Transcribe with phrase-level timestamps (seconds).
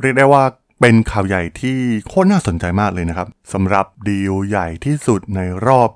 [0.00, 0.42] เรียกได้ว่า
[0.80, 1.78] เป็นข่าวใหญ่ที่
[2.08, 5.90] โคตรน่าสนใจมากเลยนะครับสำหรับดีลใหญ่ที่สุดในรอบ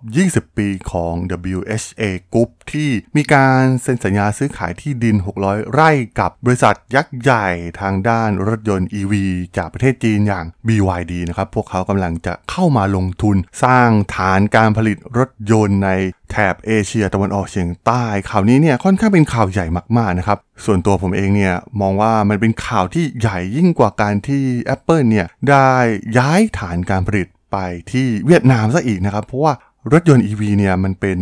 [0.46, 1.14] 20 ปีของ
[1.56, 5.90] WHA Group ที่มีการเซ็นสัญญาซื้อขายที่ดิน 600 ไร่
[6.20, 7.48] กับบริษัทยักษ์ใหญ่
[7.80, 9.14] ทางด้านรถยนต์ EV
[9.56, 15.90] จากประเทศจีนอย่าง BYD นะครับ พวกเขากำลังจะเข้ามาลงทุนสร้างฐานการผลิตรถยนต์ใน
[16.30, 19.66] แถบเอเชียตะวันออกเฉียงใต้ ข่าวนี้เนี่ยค่อนข้างเป็นข่าวใหญ่
[19.96, 24.42] มากๆนะครับ ส่วนตัวผมเองเนี่ยมองว่ามันเป็นข่าวที่ใหญ่ยิ่งกว่าการที่
[24.74, 25.72] Apple เนี่ยได้
[26.18, 27.56] ย้ายฐานการผลิตไป
[27.90, 29.54] ที่เวียดนามซะอีกนะครับ เพราะว่า
[29.92, 31.18] รถยนต์ EV เนี่ยมันเป็น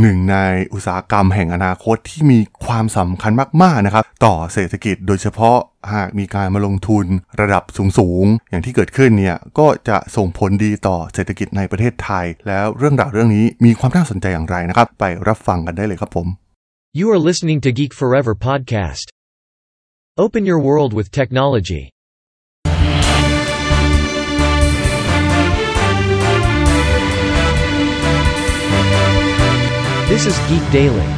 [0.00, 0.36] หนึ่งใน
[0.74, 5.58] อุตสาหกรรมแห่งอนาคตที่มีความสำคัญมาก ๆ นะครับ ต่อเศรษฐกิจโดยเฉพาะ
[5.94, 7.06] หากมีการมาลงทุน
[7.40, 7.64] ระดับ
[7.98, 16.26] สูง ๆ อย่างที่เกิดขึ้นเนี่ยก็จะส่งผลดีต่อเศรษฐกิจในประเทศไทย แล้วเรื่องราวเรื่องนี้มีความน่าสนใจอย่างไรนะครับ ไปรับฟังกันได้เลยครับผม
[16.98, 19.06] You are listening to Geek Forever podcast.
[20.24, 21.82] Open your world with technology.
[30.22, 31.08] This is Geek Daily.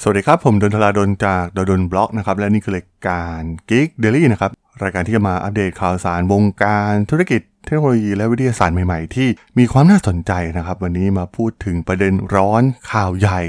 [0.00, 4.50] สวัสดีครับ ผมดนทลาดนจากดนบล็อกนะครับ และนี่คือรายการ Geek Daily นะครับ
[4.82, 13.40] รายการที่จะมาอัปเดตข่าวสารวงการธุรกิจเทคโนโลยีและวิทยาศาสตร์ใหม่ๆ ที่มีความน่าสนใจนะครับ วันนี้มาพูดถึงประเด็นร้อนข่าวใหญ่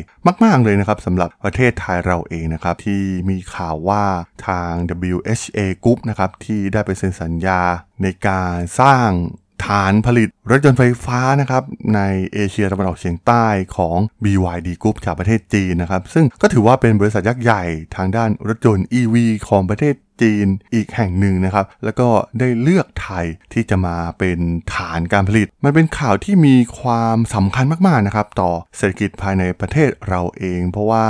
[0.44, 4.04] มากๆเลยนะครับสำหรับประเทศไทยเราเองนะครับที่มีข่าวว่า
[4.48, 4.72] ทาง
[5.14, 7.62] WHA Group นะครับที่ได้ไปเซ็นสัญญา
[8.04, 9.10] ในการสร้าง
[9.66, 11.64] ฐานผลิตรถยนต์ไฟฟ้านะครับ
[11.96, 12.02] ใน
[12.34, 13.46] เอเชียตะวันออกเฉียงใต้
[13.78, 17.64] ของ BYD Group จากประเทศจีนนะครับ ซึ่งก็ถือว่าเป็นบริษัทยักษ์ใหญ่
[17.96, 19.16] ทางด้านรถยนต์ EV
[19.50, 22.08] ของประเทศจีนอีกแห่งหนึ่งนะครับ แล้วก็
[22.40, 24.40] ได้เลือกไทยที่จะมาเป็น
[24.74, 31.08] ฐานการผลิต มันเป็นข่าวที่มีความสำคัญมากๆนะครับต่อเศรษฐกิจภายในประเทศเราเอง เพราะว่า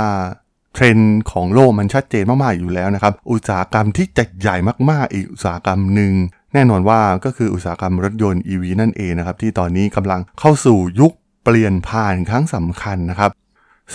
[0.74, 4.56] เทรนด์ของโลกมันชัดเจนมาก ๆ อยู่แล้วนะครับ อุตสาหกรรมที่จะใหญ่
[4.90, 6.12] มาก ๆ อีกอุตสาหกรรมหนึ่ง
[6.56, 11.12] แน่นอนว่าก็คืออุตสาหกรรมรถยนต์ EV นั่นเองนะครับที่ตอนนี้กำลังเข้าสู่ยุค
[11.44, 13.30] เปลี่ยนผ่านครั้งสำคัญนะครับ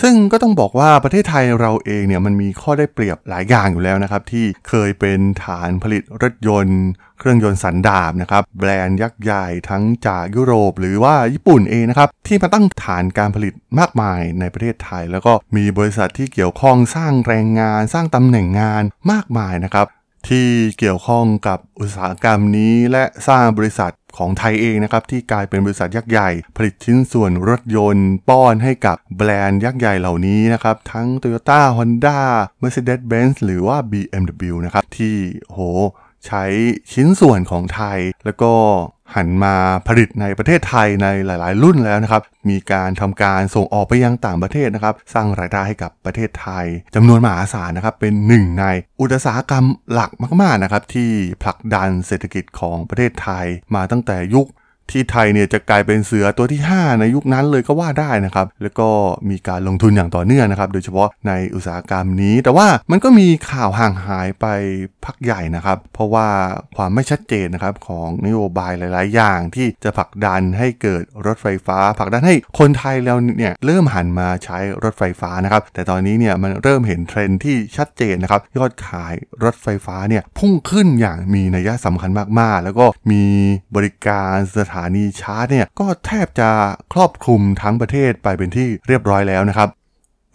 [0.02, 6.82] ซึ่งก็ต้องบอกว่าประเทศไทยเราเองเนี่ยมันมีข้อได้เปรียบหลายอย่างอยู่แล้วนะครับ ที่เคยเป็นฐานผลิตรถยนต์
[7.18, 19.86] เครื่องยนต์สันดาปนะครับแบรนด์ยักษ์ใหญ่ทั้งจากยุโรป หรือว่าญี่ปุ่นเองนะครับที่มาตั้งฐานการผลิตมากมายในประเทศไทย แล้วก็มีบริษัทที่เกี่ยวข้องสร้างแรงงาน สร้างตำแหน่งงานมากมายนะครับ
[20.28, 32.18] ที่เกี่ยวข้องกับอุตสาหกรรมนี้และสร้างบริษัทของไทยเองนะครับ ที่กลายเป็นบริษัทยักษ์ใหญ่ ผลิตชิ้นส่วนรถยนต์ ป้อนให้กับแบรนด์ยักษ์ใหญ่เหล่านี้นะครับ ทั้ง Toyota Honda
[32.62, 35.16] Mercedes-Benz หรือว่า BMW นะครับ ที่
[35.48, 35.60] โห
[36.26, 36.44] ใช้
[36.92, 38.52] ชิ้นส่วนของไทย แล้วก็
[39.16, 39.54] หันมา
[39.88, 48.64] ผลิตในประเทศไทยในหลายๆ รุ่นแล้วนะครับ มีการทำการส่งออกไปยังต่างประเทศนะครับ สร้างรายได้ให้กับประเทศไทยจำนวนมหาศาลนะครับ เป็นหนึ่งใน
[49.00, 50.10] อุตสาหกรรมหลัก
[50.42, 51.10] มาก ๆ นะครับ ที่
[51.42, 54.46] ผลักดันเศรษฐกิจของประเทศไทยมาตั้งแต่ยุค
[54.90, 58.88] ที่ไทยเนี่ยจะกลายเป็นเสือตัวที่ 5 ในยุคนั้นเลยก็ว่าได้นะครับ แล้วก็
[59.30, 64.46] มีการลงทุนอย่างต่อเนื่องนะครับ โดยเฉพาะในอุตสาหกรรมนี้ แต่ว่ามันก็มีข่าวห่างหายไป
[65.04, 66.28] พักใหญ่นะครับ เพราะว่า
[66.76, 82.10] ความไม่ชัดเจนนะครับของนโยบายหลาย ๆ อย่างที่จะผลักดันให้เกิดรถไฟฟ้าผลักดันให้คนไทยแล้วเนี่ยเริ่มหันมาใช้รถไฟฟ้านะครับ แต่ตอนนี้เนี่ยมันเริ่มเห็นเทรนที่ชัดเจนนะครับยอดขายรถไฟฟ้าเนี่ยพุ่งขึ้นอย่างมีนัยสำคัญ
[82.40, 83.24] มาก ๆ แล้วก็มี
[83.76, 86.50] บริการสถานีชาร์จเนี่ยก็แทบจะ
[86.92, 89.68] ครอบคลุมทั้งประเทศไปเป็นที่เรียบร้อยแล้วนะครับ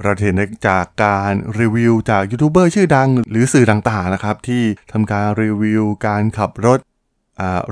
[0.04, 0.36] เราเห็น
[0.68, 6.80] จากการรีวิวจากยูทูบเบอร์ชื่อดังหรือสื่อต่างๆนะครับ ที่ทำการรีวิวการขับรถ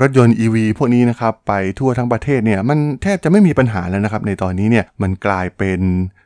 [0.02, 5.82] รถยนต์ EV พวกนี้นะครับ ไปทั่วทั้งประเทศเนี่ยมันแทบจะไม่มีปัญหาแล้วนะครับ ในตอนนี้เนี่ยมันกลายเป็น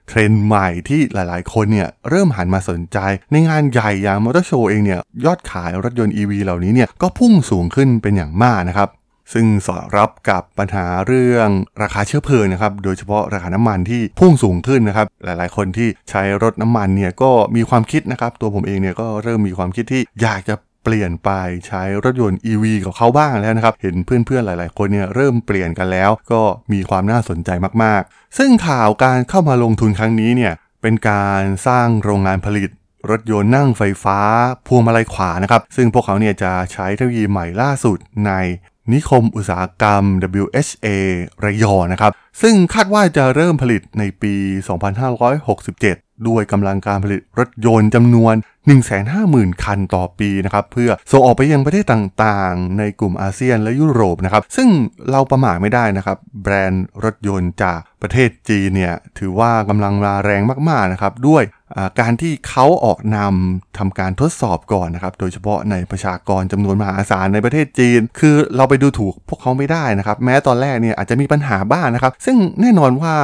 [0.08, 2.98] เทรนด์ใหม่ที่หลายๆ คนเนี่ยเริ่มหันมาสนใจ
[3.32, 8.90] ในงานใหญ่อย่างมอเตอร์โชว์เองเนี่ยยอดขายรถยนต์ EV เหล่านี้เนี่ยก็พุ่งสูงขึ้นเป็นอย่างมากนะครับ
[9.34, 11.50] ซึ่งสอดรับกับปัญหาเรื่อง
[11.82, 21.30] ราคาเชื้อเพลิงนะครับ โดยเฉพาะราคาน้ำมันที่พุ่งสูงขึ้นนะครับ หลายๆ คนที่ใช้รถน้ำมันเนี่ยก็มีความคิดนะครับ ตัวผมเองเนี่ยก็เริ่มมีความคิดที่อยากจะเปลี่ยนไป
[21.68, 26.42] ใช้รถยนต์ EV กับเขาบ้างแล้วนะครับ เห็นเพื่อนๆหลาย ๆ คนเนี่ยเริ่มเปลี่ยนกันแล้ว ก็
[26.74, 27.50] มีความน่าสนใจ
[27.84, 32.70] มากๆ ซึ่งข่าวการเข้ามาลงทุนครั้งนี้เนี่ยเป็นการสร้างโรงงานผลิต
[33.10, 34.20] รถยนต์นั่งไฟฟ้า
[34.68, 38.32] พวงมาลัยขวานะครับ ซึ่งพวกเขาเนี่ยจะใช้เทคโนโลยีใหม่ล่าสุดใน
[38.94, 40.04] นิคมอุตสาหกรรม
[40.42, 40.88] WHA
[41.44, 44.34] ระยองนะครับ ซึ่งคาดว่าจะเริ่มผลิตในปี
[44.92, 48.36] 2567 ด้วยกำลังการผลิตรถยนต์จำนวน
[49.00, 54.70] 150,000 คันต่อปีนะครับ เพื่อส่งออกไปยังประเทศต่างๆ ในกลุ่มอาเซียนและยุโรปนะครับ ซึ่ง
[55.12, 61.44] เราประมาทไม่ได้นะครับ แบรนด์รถยนต์จากประเทศจีนเนี่ยถือว่ากำลังมาแรงมากๆนะครับด้วย
[62.00, 73.16] การที่เขาออกนำทำการทดสอบก่อนนะครับ โดยเฉพาะในประชากรจำนวนมหาศาลในประเทศจีน คือเราไปดูถูกพวกเขาไม่ได้นะครับ แม้ตอนแรกเนี่ยอาจจะมีปัญหาบ้างนนะครับ ซึ่งแน่นอนว่า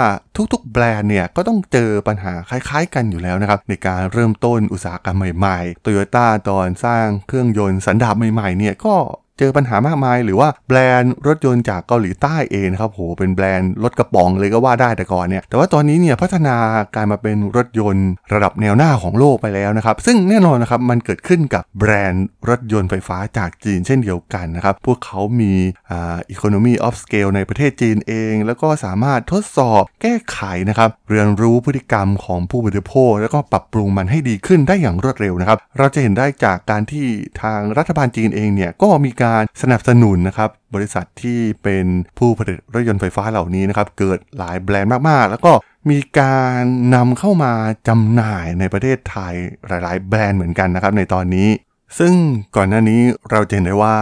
[0.54, 8.96] ทุกๆ แบรนด์เนี่ยก็ต้องเจอปัญหาคล้ายๆ กันอยู่แล้วนะครับ ในการเริ่มต้นอุตสาหกรรมใหม่ๆ โตโยต้าตอนสร้างเครื่องยนต์สันดาปใหม่ๆเนี่ยก็
[9.40, 16.56] เจอปัญหามากมาย หรือว่าแบรนด์รถยนต์จากเกาหลีใต้เองนะครับโหเป็นแบรนด์รถกระป๋องเลยก็ว่าได้แต่ก่อนเนี่ยแต่ว่าตอนนี้เนี่ยพัฒนา
[16.96, 25.54] กลารมาเป็นรถยนต์ระดับแนวหน้าของโลกไปแล้วนะครับซึ่งแน่นอนนะครับมันเกิดขึ้นกับแบรนด์รถยนต์ไฟฟ้าจากจีนเช่นเดียวกันนะครับพวกเขามี
[25.92, 30.40] อ่า economy of scale ในประเทศจีนเอง แล้วก็สามารถทดสอบแก้ไข
[30.70, 37.06] นะครับเรียนรู้พฤติกรรมของผู้บริโภค แล้วก็ปรับปรุงมันให้ดีขึ้นได้อย่างรวดเร็วนะครับเราจะเห็นได้จากการที่
[37.42, 41.86] ทางรัฐบาลจีนเองเนี่ยก็มีกการสนับสนุนนะครับบริษัทที่เป็น
[42.18, 45.52] ผู้ผลิตรถยนต์ไฟฟ้าเหล่านี้นะครับเกิดหลายแบรนด์มากๆ แล้วก็
[45.90, 46.62] มีการ
[46.96, 47.54] นำเข้ามา
[47.88, 49.34] จำหน่ายในประเทศไทย
[49.68, 51.50] หลายๆ แบรนด์เหมือนกันนะครับในตอนนี้
[52.00, 52.14] ซึ่ง
[52.56, 53.02] ก่อนหน้านี้
[53.32, 53.98] เราเห็นได้ว่า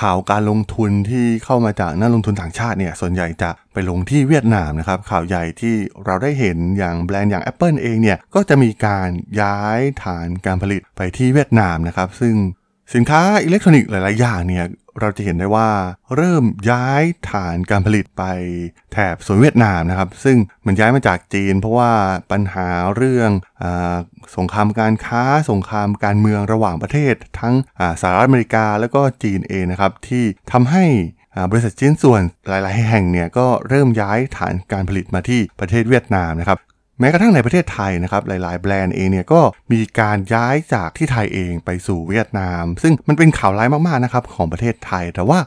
[0.00, 5.74] ข่าวการลงทุนที่เข้ามาจากนักลงทุนต่างชาติเนี่ยส่วนใหญ่จะไปลงที่เวียดนามนะครับข่าวใหญ่ที่
[6.04, 9.08] เราได้เห็นอย่างแบรนด์อย่าง Apple เองเนี่ยก็จะมีการ
[9.42, 12.34] ย้ายฐานการผลิตไปที่เวียดนามนะครับซึ่ง
[12.94, 14.66] สินค้าอิเล็กทรอนิกส์หลาย ๆ อย่างเนี่ย
[15.00, 15.68] เราจะเห็นได้ว่า
[16.16, 18.22] เริ่มย้ายฐานการผลิตไป
[18.92, 21.92] แถบโซนเวียดนามนะครับ ซึ่งมันย้ายมาจากจีน เพราะว่า
[22.32, 23.30] ปัญหาเรื่อง
[23.62, 23.64] อ
[24.36, 27.54] สงครามการค้า สงครามการเมืองระหว่างประเทศ ทั้ง
[28.00, 30.84] สหรัฐอเมริกาแล้วก็จีนเองนะครับ ที่ทำให้
[31.50, 36.58] บริษัทชิ้นส่วนหลาย ๆ แห่งเนี่ยก็เริ่มย้ายฐานการผลิตมาที่ประเทศเวียดนามนะครับ
[37.00, 39.40] แม้กระทั่งในประเทศไทยนะครับหลาย ๆ แบรนด์เองเนี่ยก็
[39.72, 45.38] มีการย้ายจากที่ไทยเองไปสู่เวียดนาม ซึ่งมันเป็นข่าวร้ายมาก ๆ นะครับของประเทศไทย แต่ว่า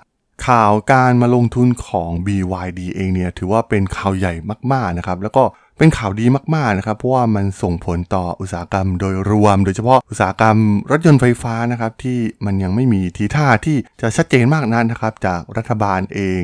[0.47, 4.33] ข่าวการมาลงทุนของ BYD เองเนี่ยถือว่าเป็นข่าวใหญ่
[4.73, 5.43] มาก ๆ นะครับแล้วก็
[5.77, 10.57] เป็นข่าวดีมาก ๆ นะครับ เพราะว่ามันส่งผลต่ออุตสาหกรรมโดยรวม โดยเฉพาะอุตสาหกรรม
[10.91, 16.41] รถยนต์ไฟฟ้านะครับที่มันยังไม่มีทีท่าที่จะชัดเจนมากนันนะครับจากรัฐบาลเอง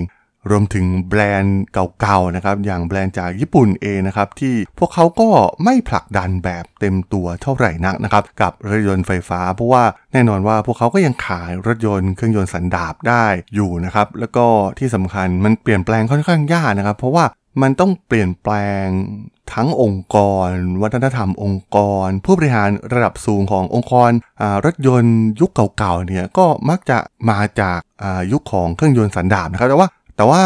[0.50, 1.62] รวมถึงแบรนด์
[2.02, 5.30] เก่าๆนะครับอย่างแบรนด์จากญี่ปุ่นเองนะครับที่พวกเขาก็
[5.64, 9.84] ไม่ผลักดันแบบเต็มตัวเท่าไหร่นักนะครับกับรถยนต์ไฟฟ้า เพราะว่า
[10.14, 13.26] แน่นอนว่าพวกเขาก็ยังขายรถยนต์เครื่องยนต์สันดาปได้
[13.56, 14.46] อยู่นะครับแล้วก็
[14.80, 17.26] ที่สำคัญมันเปลี่ยนแปลงค่อนข้างยากนะครับ เพราะว่า
[17.62, 18.54] มันต้องเปลี่ยนแปล
[18.84, 18.86] ง
[19.54, 20.48] ทั้งองค์กร
[20.82, 24.12] วัฒนธรรมองค์กร ผู้บริหารระดับสูงขององค์กร
[24.66, 26.98] รถยนต์ยุคเก่าๆเนี่ยก็มักจะ
[27.30, 27.80] มาจาก
[28.32, 30.44] ยุคของเครื่องยนต์สันดาปนะครับแต่ว่า แต่ว่า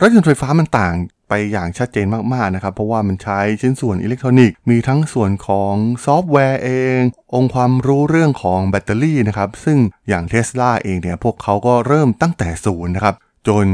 [0.00, 0.94] รถยนต์ไฟฟ้ามันต่าง
[1.28, 5.74] ไปอย่างชัดเจนมากๆนะครับ เพราะว่ามันใช้ชิ้นส่วนอิเล็กทรอนิกส์ มีทั้งส่วนของ
[6.04, 7.00] ซอฟต์แวร์เอง
[7.34, 9.78] องค์ความรู้เรื่องของแบตเตอรี่นะครับ ซึ่ง
[10.08, 13.14] อย่างเทสลาเองเนี่ยพวกเขาก็เริ่มตั้งแต่ศูนย์นะครับ
[13.48, 13.66] จน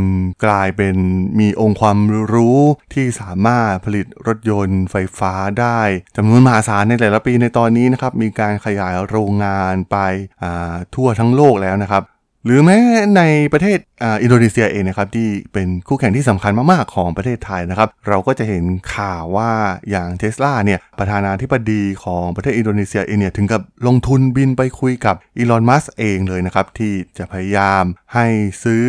[0.44, 0.96] กลายเป็น
[1.40, 1.98] มีองค์ความ
[2.32, 2.58] รู้
[2.94, 5.80] ที่สามารถผลิตรถยนต์ไฟฟ้าได้
[6.16, 9.96] จำนวนมหาศาลในแต่ละปีในตอนนี้นะครับ มีการขยายโรงงานไป
[10.94, 12.02] ทั่วทั้งโลกแล้วนะครับ
[12.44, 12.78] หรือแม้
[13.16, 13.22] ใน
[13.52, 13.78] ประเทศ
[14.22, 18.64] อินโดนีเซียเองนะครับที่เป็นคู่แข่งที่สำคัญมาก ๆ ของประเทศไทยนะครับ เราก็จะเห็น
[18.94, 19.50] ข่าวว่า
[19.90, 27.84] อย่างเทสลาเนี่ยประธานาธิบดีของประเทศอินโดนีเซียเองเนี่ยถึงกับลงทุนบินไปคุยกับอีลอนมัสเองเลยนะครับ ที่จะพยายาม
[28.14, 28.26] ให้
[28.64, 28.84] ซื้อ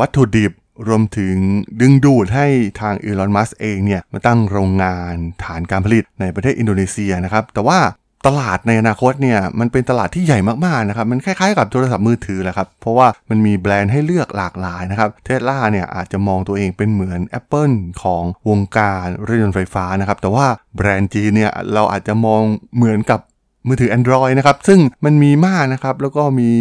[0.00, 0.52] วัตถุดิบ
[0.88, 1.36] รวมถึง
[1.80, 2.46] ดึงดูดให้
[2.80, 5.14] ทางอีลอนมัสเองเนี่ยมาตั้งโรงงาน
[5.44, 7.78] ฐานการผลิตในประเทศอินโดนีเซียนะครับ แต่ว่า
[8.26, 22.42] ตลาดในอนาคตเนี่ยมันเป็นตลาดที่ใหญ่มากๆนะครับมันคล้ายๆกับโทรศัพท์มือถือแหละครับเพราะว่ามันมีแบรนด์ให้เลือกหลากหลายนะครับเทสลาเนี่ยอาจจะมองตัวเองเป็นเหมือน Apple ของวงการรถยนต์ไฟฟ้านะครับแต่ว่าแบรนด์จีเนี่ยเราอาจจะมอง
[22.76, 23.20] เหมือนกับ
[23.68, 26.52] มือถือ Android นะครับ ซึ่งมันมีมากนะครับ แล้วก็มี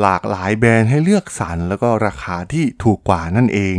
[0.00, 3.76] หลากหลายแบรนด์ให้เลือกสรรแล้วก็ราคาที่ถูกกว่านั่นเอง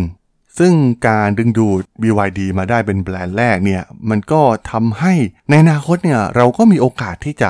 [0.59, 0.74] ซึ่ง
[1.07, 5.13] การดึงดูด BYD มาได้เป็นแบรนด์แรกเนี่ยมันก็ทำให้
[5.50, 7.50] ในอนาคตเนี่ยเราก็มีโอกาสที่จะ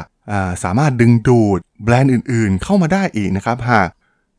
[0.64, 3.90] สามารถดึงดูดแบรนด์อื่นๆ เข้ามาได้อีกนะครับหาก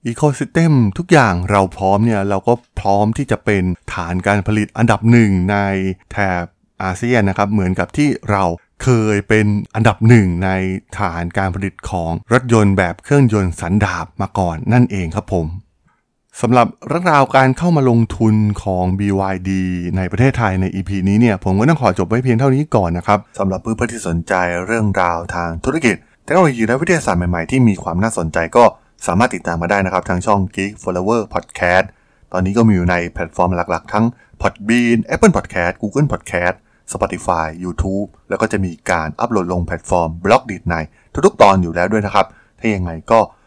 [0.07, 3.63] ecosystem ทุกอย่างเราพร้อมเนี่ยเราก็พร้อมที่จะเป็น
[3.95, 5.57] ฐานการผลิตอันดับหนึ่งใน
[6.13, 6.45] แถบ
[6.83, 8.45] อาเซียนนะครับเหมือนกับที่เรา
[8.85, 10.51] เคยเป็นอันดับหนึ่งใน
[10.99, 15.47] ฐานการผลิตของรถยนต์แบบเครื่องยนต์สันดาปมาก่อนนั่นเองครับผม
[16.43, 19.51] สำหรับเรื่องราวการเข้ามาลงทุนของ BYD
[19.97, 24.35] ในประเทศไทยใน EP นี้เนี่ยผมก็ต้องขอจบไว้เพียงเท่านี้ก่อนนะครับสำหรับเพื่อนๆที่สนใจ
[24.67, 28.65] เรื่องราวทางธุรกิจเทคโนโลยีและวิทยาศาสตร์ใหม่ๆ ที่มีความน่าสนใจก็
[29.07, 31.87] สามารถติดตามมาได้นะครับ ทางช่อง Geek Forever Podcast
[32.33, 34.05] ตอนนี้ก็มีอยู่ในแพลตฟอร์มหลักๆ ทั้ง
[34.41, 36.57] Podbean Apple Podcast Google Podcast
[36.93, 40.75] Spotify YouTube แล้วก็จะมีการอัปโหลดลงแพลตฟอร์ม Blockdit ใน
[41.27, 42.27] ทุกๆ ตอนอยู่แล้วด้วยนะครับ
[42.59, 43.19] ถ้ายังไงก็